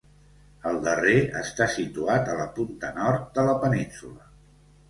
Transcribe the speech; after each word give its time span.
El 0.69 0.79
darrer 0.87 1.19
està 1.41 1.69
situat 1.75 2.31
a 2.33 2.39
la 2.41 2.49
punta 2.57 2.91
nord 2.99 3.29
de 3.37 3.45
la 3.51 3.55
península. 3.67 4.31